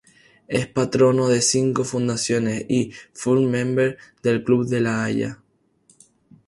Es 0.47 0.65
Patrono 0.65 1.27
de 1.27 1.43
cinco 1.43 1.83
Fundaciones 1.83 2.65
y 2.67 2.91
Full 3.13 3.45
Member 3.47 3.99
del 4.23 4.43
Club 4.43 4.65
de 4.67 4.81
la 4.81 5.03
Haya. 5.03 5.39